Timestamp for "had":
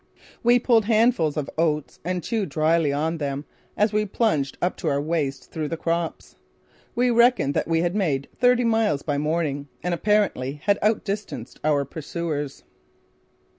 7.81-7.93, 10.63-10.79